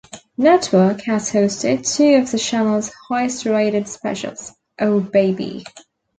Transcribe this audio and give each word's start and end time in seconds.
Network, 0.35 1.01
has 1.01 1.31
hosted 1.31 1.95
two 1.95 2.15
of 2.19 2.31
the 2.31 2.39
channel's 2.39 2.91
highest-rated 3.07 3.87
specials: 3.87 4.51
Oh 4.79 4.99
Baby! 4.99 5.63